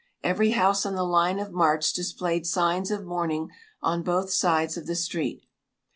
Every 0.23 0.49
house 0.53 0.83
on 0.83 0.95
the 0.95 1.03
line 1.03 1.37
of 1.37 1.51
march 1.51 1.93
displayed 1.93 2.47
signs 2.47 2.89
of 2.89 3.05
mourning 3.05 3.49
on 3.83 4.01
both 4.01 4.31
sides 4.31 4.75
of 4.75 4.87
the 4.87 4.95
street. 4.95 5.45